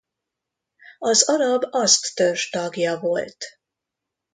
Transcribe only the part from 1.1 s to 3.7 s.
arab Azd-törzs tagja volt.